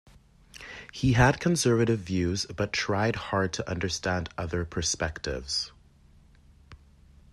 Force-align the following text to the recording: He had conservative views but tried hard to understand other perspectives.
He 0.91 1.13
had 1.13 1.39
conservative 1.39 1.99
views 1.99 2.47
but 2.57 2.73
tried 2.73 3.15
hard 3.15 3.53
to 3.53 3.69
understand 3.69 4.29
other 4.35 4.65
perspectives. 4.65 5.71